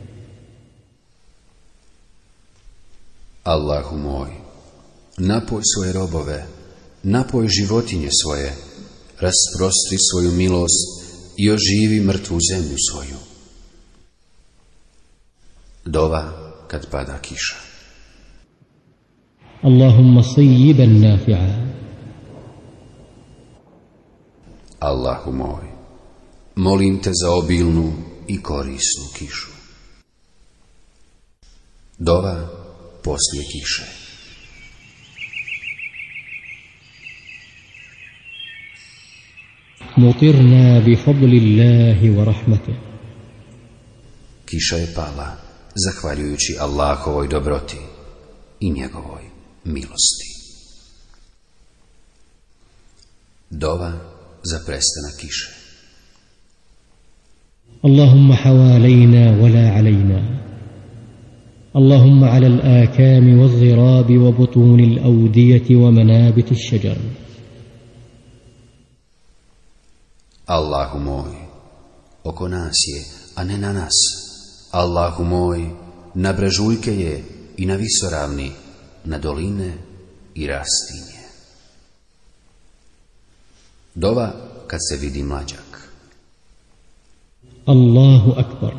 [3.43, 4.29] Allahu moj,
[5.17, 6.45] napoj svoje robove,
[7.03, 8.53] napoj životinje svoje,
[9.17, 11.01] rasprostri svoju milost
[11.37, 13.17] i oživi mrtvu zemlju svoju.
[15.85, 16.31] Dova
[16.67, 17.55] kad pada kiša.
[19.65, 21.71] اللهم صيبا نافعا
[24.79, 25.80] Allahu moj,
[26.55, 27.93] molim te za obilnu
[28.27, 29.51] i korisnu kišu.
[31.97, 32.47] Dova
[33.03, 34.01] poslije kiše
[39.97, 42.75] Mutirna bi fadlillahi wa rahmatih.
[44.45, 45.37] Kiša je pala,
[45.75, 47.77] zahvaljujući Allahovoj dobroti
[48.59, 49.21] i njegovoj
[49.63, 50.27] milosti.
[53.49, 53.91] Dova
[54.43, 55.60] za prestanak kiše.
[57.85, 60.21] اللهم حوالينا ولا علينا
[61.75, 66.97] اللهم على الآكام والضراب وبطون الأودية ومنابت الشجر
[70.51, 71.31] Allahu moj,
[72.23, 73.01] oko nas je,
[73.35, 73.97] a ne na nas.
[74.71, 75.69] Allahu moj,
[76.15, 77.23] na brežuljke je
[77.57, 78.51] i na visoravni,
[79.05, 79.73] na doline
[80.35, 81.21] i rastinje.
[83.95, 84.33] Dova
[84.67, 85.70] kad se vidi mlađak.
[87.69, 88.73] الله أكبر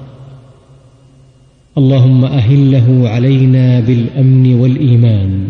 [1.79, 5.49] اللهم أهله علينا بالأمن والإيمان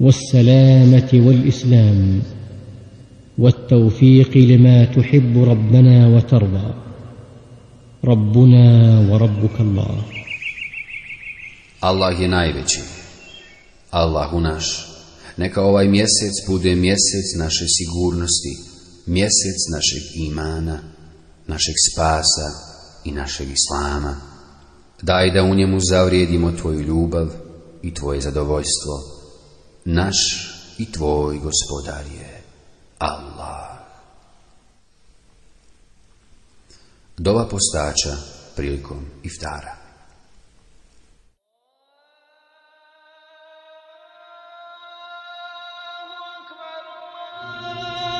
[0.00, 2.22] والسلامة والإسلام
[3.38, 6.74] والتوفيق لما تحب ربنا وترضى
[8.04, 8.64] ربنا
[9.10, 9.96] وربك الله
[11.82, 12.80] Allah je najveći.
[13.90, 14.86] Allahu naš.
[15.36, 18.52] Neka ovaj mjesec bude mjesec naše sigurnosti,
[19.06, 20.78] mjesec našeg imana,
[21.47, 22.47] našeg spasa
[23.03, 24.15] i našeg islama.
[25.01, 27.27] Daj da u njemu zavrijedimo Tvoju ljubav
[27.81, 28.93] i Tvoje zadovoljstvo.
[29.85, 30.15] Naš
[30.77, 32.43] i Tvoj gospodar je
[32.97, 33.77] Allah.
[37.17, 38.17] Dova postača
[38.55, 39.85] prilikom iftara.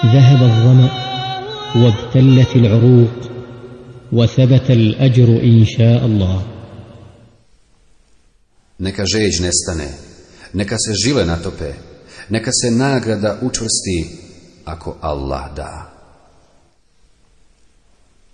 [0.06, 1.09] ذهب الظمأ
[1.76, 3.18] وابتلت العروق
[4.12, 6.42] وثبت الأجر إن شاء الله
[8.80, 9.90] Neka žeđ nestane,
[10.54, 11.74] neka se žile natope,
[12.30, 14.10] neka se nagrada učvrsti
[14.66, 15.92] ako Allah da.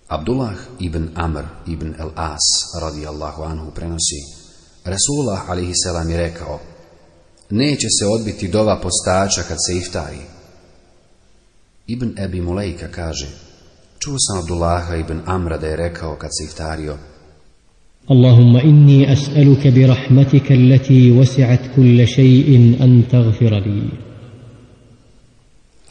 [0.08, 4.22] Abdullah ibn Amr ibn el-As radijallahu anhu prenosi
[4.86, 6.60] Rasulullah alaihi selam je rekao
[7.50, 10.22] Neće se odbiti dova postača kad se iftari.
[11.88, 13.28] Ibn Ebi Mulejka kaže
[14.00, 16.98] Čuo sam Abdullaha ibn Amra da je rekao kad se iftario
[18.12, 24.12] اللهم إني أسألك برحمتك التي وسعت كل شيء أن تغفر لي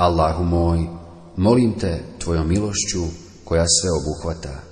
[0.00, 0.78] Allahu moj,
[1.36, 3.04] molim te tvojom milošću
[3.44, 4.62] koja sve obuhvata,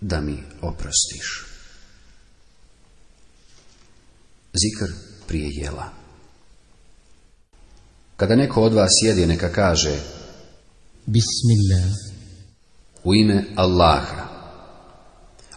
[0.00, 1.46] da mi oprostiš.
[4.52, 4.92] Zikr
[5.26, 5.88] prije jela.
[8.16, 10.00] Kada neko od vas jede, neka kaže
[11.05, 11.89] Bismillah.
[13.03, 14.27] U ime Allaha.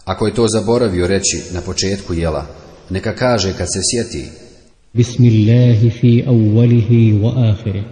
[0.05, 2.45] Ako je to zaboravio reći na početku jela,
[2.89, 4.29] neka kaže kad se sjeti.
[4.93, 7.83] Bismillahi fi awwalihi wa akhiri.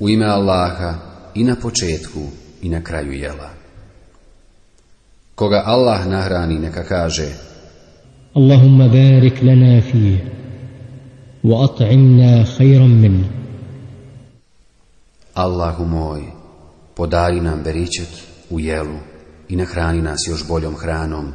[0.00, 0.94] U ime Allaha
[1.34, 2.20] i na početku
[2.62, 3.50] i na kraju jela.
[5.34, 7.28] Koga Allah nahrani neka kaže.
[8.34, 10.18] Allahumma barik lana fi
[11.44, 13.38] wa at'imna khayran minhu.
[15.38, 16.22] Allahu moj,
[16.94, 18.08] podari nam beričet
[18.50, 18.98] u jelu
[19.48, 21.32] i nahrani nas još boljom hranom.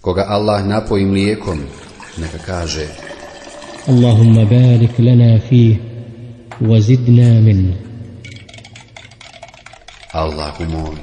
[0.00, 1.60] Koga Allah napoji mlijekom,
[2.18, 2.86] neka kaže
[3.88, 5.78] Allahumma barik lana fih,
[6.60, 7.74] wazidna min.
[10.12, 10.96] Allahu moj,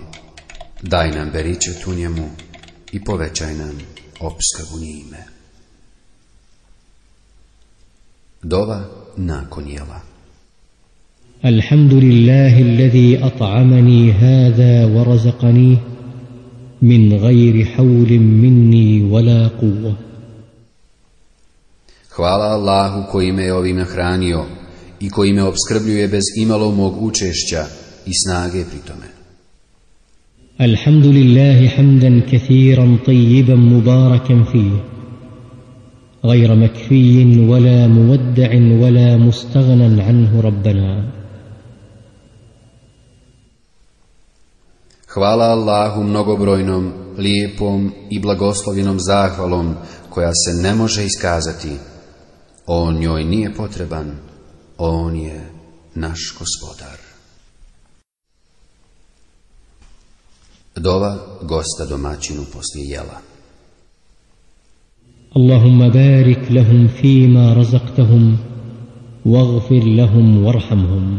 [0.81, 2.29] daj nam beričet u njemu
[2.91, 3.79] i povećaj nam
[4.19, 5.23] opskavu njime.
[8.43, 8.83] Dova
[9.17, 10.09] nakon jela.
[11.45, 15.77] الحمد لله الذي أطعمني هذا ورزقنيه
[16.81, 19.93] من غير حول مني ولا قوة.
[22.09, 24.45] Hvala Allahu koji me je ovim nahranio
[24.99, 27.65] i koji me obskrbljuje bez imalo mog učešća
[28.05, 29.07] i snage pri tome.
[30.61, 34.83] الحمد لله حمدا كثيرا طيبا مباركا فيه
[36.25, 41.18] غير مكفي ولا مودع ولا مستغنى عنه ربنا
[45.14, 49.74] Hvala Allahu mnogobrojnom, lijepom i blagoslovljenom zahvalom
[50.11, 51.76] koja se ne može iskazati.
[52.66, 54.16] On njoj nije potreban,
[54.78, 55.50] on je
[55.94, 56.98] naš gospodar.
[60.76, 63.20] Dova gosta domaćinu poslije jela.
[65.36, 68.36] اللهم بارك لهم فيما رزقتهم
[69.26, 71.18] واغفر لهم وارحمهم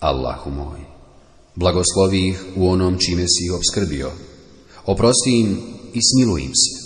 [0.00, 0.80] Allahu moj,
[1.56, 4.10] blagoslovi ih u onom čime si ih obskrbio,
[4.86, 5.58] oprosti im
[5.92, 6.80] i smiluj im se.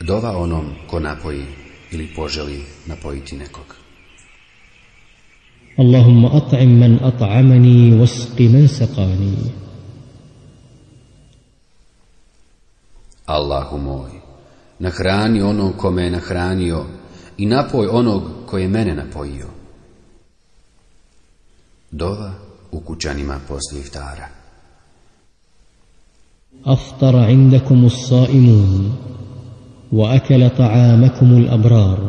[0.00, 1.44] Dova onom ko napoji
[1.90, 3.76] ili poželi napojiti nekog.
[5.76, 9.36] Allahumma at'im man at'amani wasqi man saqani.
[13.26, 14.10] Allahu moj,
[14.78, 16.84] nahrani onog kome je nahranio
[17.38, 19.46] i napoj onog koji je mene napojio.
[21.90, 22.32] Dova
[22.72, 24.28] u kućanima poslije iftara.
[26.64, 28.92] Aftar indakum saimun
[29.92, 32.00] wa akala ta'amakum al-abrar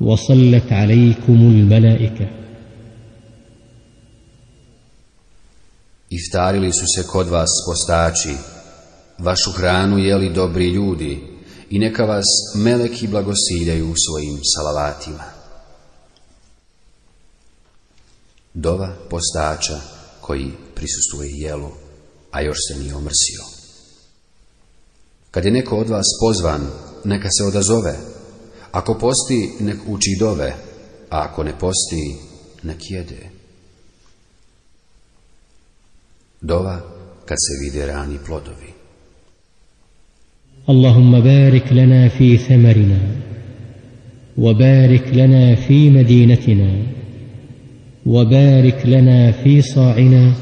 [0.00, 2.26] wa sallat alaykum al-mala'ika.
[6.10, 8.36] Iftarili su se kod vas postači.
[9.18, 11.31] Vašu hranu jeli dobri ljudi
[11.72, 15.24] i neka vas meleki blagosiljaju u svojim salavatima.
[18.54, 19.80] Dova postača
[20.20, 21.70] koji prisustuje jelu,
[22.30, 23.42] a još se nije omrsio.
[25.30, 26.66] Kad je neko od vas pozvan,
[27.04, 27.98] neka se odazove.
[28.72, 30.56] Ako posti, nek uči dove,
[31.10, 32.16] a ako ne posti,
[32.62, 33.30] nek jede.
[36.40, 36.80] Dova
[37.26, 38.71] kad se vide rani plodovi.
[40.68, 42.98] اللهم بارك لنا في ثمرنا
[44.38, 46.70] وبارك لنا في مدينتنا
[48.06, 50.32] وبارك لنا في صاعنا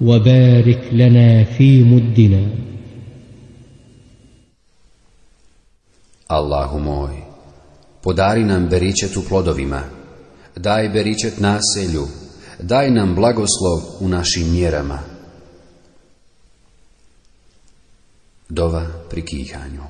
[0.00, 2.46] وبارك لنا في مدنا
[6.30, 7.14] Allahu moj,
[8.02, 9.82] podari nam beričet u plodovima,
[10.56, 12.06] daj beričet naselju,
[12.62, 15.09] daj nam blagoslov u našim mjerama.
[18.50, 19.82] Dova pri kihanju.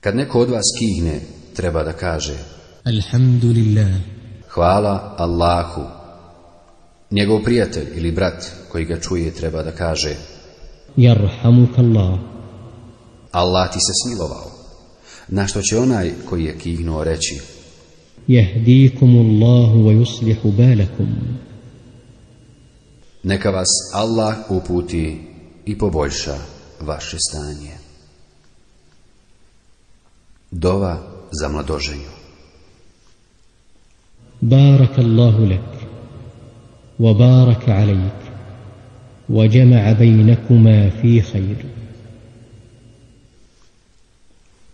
[0.00, 1.20] Kad neko od vas kihne,
[1.56, 2.38] treba da kaže
[2.84, 4.00] Alhamdulillah.
[4.48, 5.82] Hvala Allahu.
[7.10, 10.14] Njegov prijatelj ili brat koji ga čuje treba da kaže
[11.76, 12.18] Allah.
[13.30, 14.50] Allah ti se smilovao.
[15.28, 17.40] Na što će onaj koji je kihnuo reći
[18.26, 21.08] Jehdikumullahu wa yuslihu balakum.
[23.22, 25.20] Neka vas Allah uputi
[25.66, 26.38] i poboljša
[26.79, 27.77] vaše stanje.
[30.51, 30.97] Dova
[31.31, 32.15] za mladoženju.
[34.41, 35.87] بارك الله لك
[36.99, 38.21] وبارك عليك
[39.29, 41.65] وجمع بينكما في خير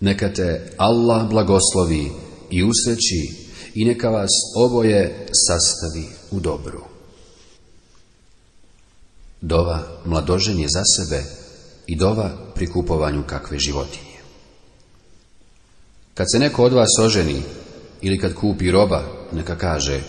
[0.02, 2.12] Neka te Allah blagoslovi
[2.50, 3.22] i usreći
[3.76, 6.82] i neka vas oboje sastavi u dobru.
[9.42, 11.24] Dova mladoženje za sebe
[11.87, 14.17] i dova pri kupovanju kakve životinje.
[16.15, 17.43] Kad se neko od vas oženi
[18.03, 20.01] ili kad kupi roba, neka kaže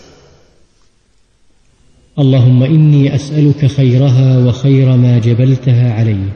[2.14, 6.32] Allahumma inni as'aluka khayraha wa khayra ma jabaltaha alayhi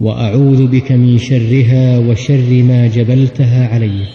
[0.00, 4.08] wa a'udhu bika min sharriha wa sharri ma jabaltaha alayhi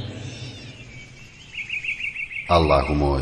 [2.47, 3.22] Allahu moj,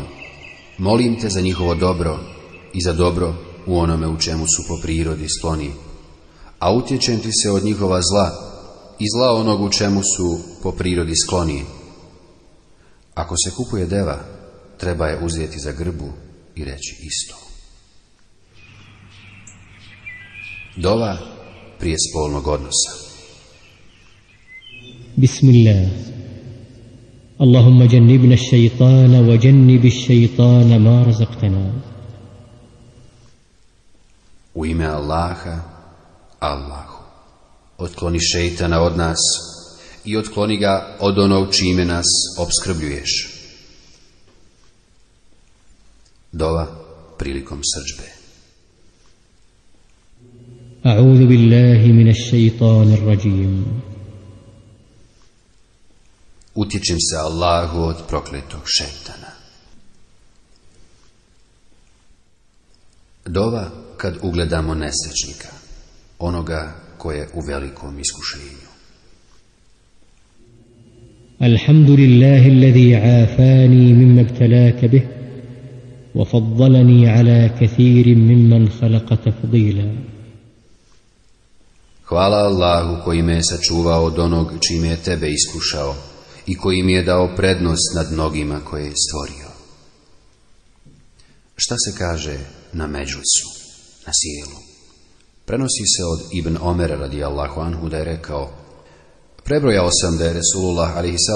[0.78, 2.18] molim te za njihovo dobro
[2.74, 3.34] i za dobro
[3.66, 5.83] u onome u čemu su po prirodi sklonili
[6.58, 8.30] a utječem ti se od njihova zla
[8.98, 11.62] i zla onog u čemu su po prirodi skloniji.
[13.14, 14.18] Ako se kupuje deva,
[14.78, 16.12] treba je uzeti za grbu
[16.54, 17.34] i reći isto.
[20.76, 21.18] Dova
[21.78, 22.90] prije spolnog odnosa.
[25.16, 25.88] Bismillah.
[27.38, 31.72] Allahumma jannibna shaytana wa jannib shaytana ma razaqtana.
[34.54, 35.73] U ime Allaha,
[36.44, 36.98] Allahu,
[37.78, 39.18] otkloni šeitana od nas
[40.04, 42.06] i otkloni ga od onog čime nas
[42.38, 43.28] obskrbljuješ.
[46.32, 46.66] Dova
[47.18, 48.14] prilikom srđbe.
[50.84, 53.82] A'udhu billahi minas shaitanir rajim.
[56.54, 59.30] Utječem se Allahu od prokletog šeitana.
[63.26, 65.63] Dova kad ugledamo nesrećnika
[66.19, 68.69] onoga koje je u velikom iskušenju.
[71.41, 75.03] الحمد لله الذي عافاني مما ابتلاك به
[76.15, 79.95] وفضلني على كثير ممن خلق تفضيلا
[82.09, 85.95] Hvala Allahu koji me je sačuvao od onog čime je tebe iskušao
[86.47, 89.49] i koji mi je dao prednost nad mnogima koje je stvorio.
[91.55, 92.37] Šta se kaže
[92.73, 93.47] na međusu,
[94.05, 94.59] na sjelu?
[95.46, 98.50] Prenosi se od Ibn Omer radijallahu anhu da je rekao
[99.44, 101.28] Prebrojao sam da je Resulullah a.s.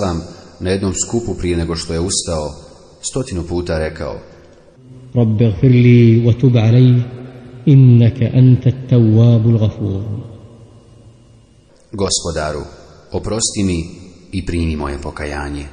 [0.61, 2.51] na jednom skupu prije nego što je ustao
[3.01, 4.19] stotinu puta rekao
[5.15, 7.03] Rabbe gfirli wa tub alej
[7.67, 10.03] innaka anta tawabul gafur
[11.93, 12.65] Gospodaru,
[13.13, 13.85] oprosti mi
[14.33, 15.67] i primi moje pokajanje.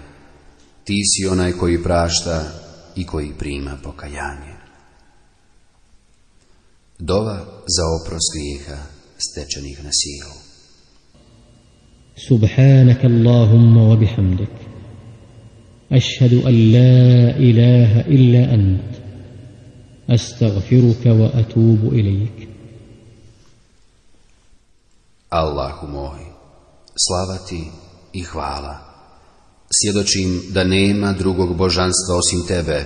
[0.83, 2.43] Ti si onaj koji prašta
[2.95, 4.54] i koji prima pokajanje.
[7.07, 7.37] Dova
[7.75, 8.77] za oprost grijeha
[9.25, 10.35] stečenih na silu.
[12.27, 14.53] Subhanak Allahumma wa bihamdik.
[15.89, 18.91] Ašhadu an la ilaha illa ant.
[20.07, 22.37] Astaghfiruka wa atubu ilijek.
[25.29, 26.21] Allahu moj,
[27.05, 27.61] slava ti
[28.13, 28.75] i hvala.
[29.77, 32.85] Sjedočim da nema drugog božanstva osim tebe.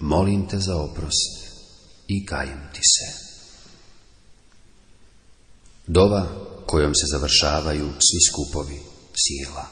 [0.00, 1.37] Molim te za oprost
[2.08, 3.28] i kajem ti se.
[5.86, 6.26] Dova
[6.66, 8.78] kojom se završavaju svi skupovi
[9.22, 9.66] sjela.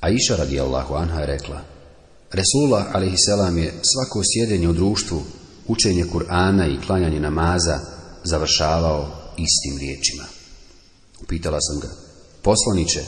[0.00, 1.60] A iša radi Allahu anha je rekla,
[2.32, 5.22] Resula alaihisselam je svako sjedenje u društvu,
[5.68, 7.78] učenje Kur'ana i klanjanje namaza
[8.24, 9.00] završavao
[9.38, 10.24] istim riječima.
[11.22, 11.88] Upitala sam ga,
[12.42, 13.00] poslaniće,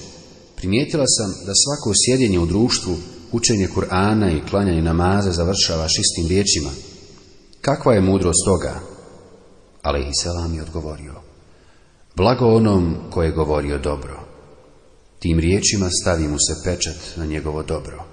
[0.57, 2.97] primijetila sam da svako sjedenje u društvu,
[3.33, 6.71] učenje Kur'ana i klanjanje namaza završavaš istim riječima.
[7.65, 8.75] Kakva je mudrost toga?
[9.83, 11.15] Ali Selam je odgovorio.
[12.17, 14.21] Blago onom koje je govorio dobro.
[15.19, 18.05] Tim riječima stavi mu se pečat na njegovo dobro.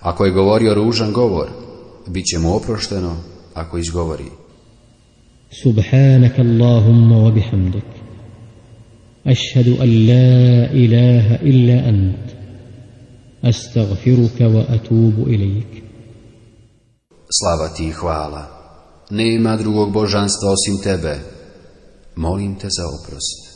[0.00, 1.48] Ako je govorio ružan govor,
[2.06, 3.16] bit će mu oprošteno
[3.54, 4.30] ako izgovori.
[5.62, 7.84] Subhanak Allahumma wa bihamdik.
[9.24, 12.26] Ašhadu an la ilaha illa ant.
[13.42, 15.82] Astaghfiruka wa atubu ilik.
[17.30, 18.55] Slava ti i hvala
[19.10, 21.18] nema drugog božanstva osim tebe.
[22.16, 23.46] Molim te za oprost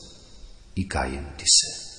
[0.75, 1.91] i kajem ti se.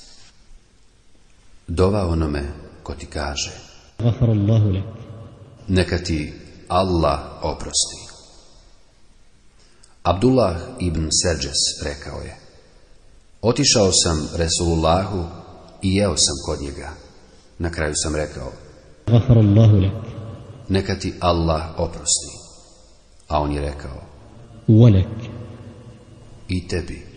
[1.68, 2.44] Dova onome
[2.84, 3.52] ko ti kaže.
[5.68, 6.34] Neka ti
[6.68, 8.02] Allah oprosti.
[10.04, 12.38] Abdullah ibn Serđes rekao je.
[13.42, 15.26] Otišao sam Resulullahu
[15.82, 16.90] i jeo sam kod njega.
[17.60, 18.52] Na kraju sam rekao.
[20.70, 22.31] Neka ti Allah oprosti.
[23.32, 24.02] A on je rekao,
[24.68, 25.08] Uolek.
[26.48, 27.11] I tebi.